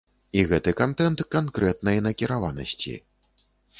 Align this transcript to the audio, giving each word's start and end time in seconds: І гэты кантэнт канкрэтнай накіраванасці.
І 0.39 0.45
гэты 0.51 0.71
кантэнт 0.79 1.21
канкрэтнай 1.35 2.03
накіраванасці. 2.07 2.95